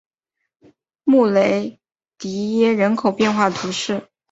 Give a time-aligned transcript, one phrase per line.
[1.03, 1.79] 穆雷
[2.17, 4.09] 迪耶人口变化图示